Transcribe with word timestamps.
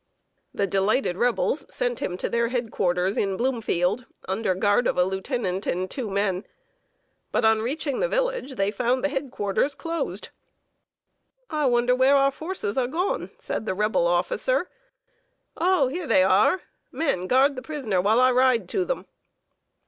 The 0.51 0.65
delighted 0.65 1.15
Rebels 1.15 1.63
sent 1.69 1.99
him 1.99 2.17
to 2.17 2.27
their 2.27 2.47
head 2.47 2.71
quarters 2.71 3.17
in 3.17 3.37
Bloomfield, 3.37 4.07
under 4.27 4.55
guard 4.55 4.87
of 4.87 4.97
a 4.97 5.03
lieutenant 5.03 5.67
and 5.67 5.91
two 5.91 6.09
men. 6.09 6.43
But, 7.31 7.45
on 7.45 7.61
reaching 7.61 7.99
the 7.99 8.07
village, 8.09 8.55
they 8.55 8.71
found 8.71 9.03
the 9.03 9.09
head 9.09 9.29
quarters 9.29 9.75
closed. 9.75 10.29
"I 11.51 11.67
wonder 11.67 11.93
where 11.93 12.15
our 12.15 12.31
forces 12.31 12.79
are 12.79 12.87
gone," 12.87 13.29
said 13.37 13.67
the 13.67 13.75
Rebel 13.75 14.07
officer. 14.07 14.71
"Oh, 15.55 15.87
here 15.87 16.07
they 16.07 16.23
are! 16.23 16.61
Men, 16.91 17.27
guard 17.27 17.55
the 17.55 17.61
prisoner 17.61 18.01
while 18.01 18.19
I 18.19 18.31
ride 18.31 18.67
to 18.69 18.83
them." 18.83 19.05